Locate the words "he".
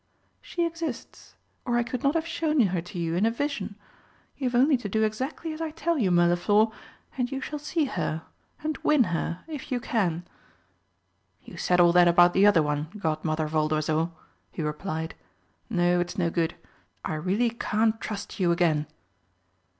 14.51-14.63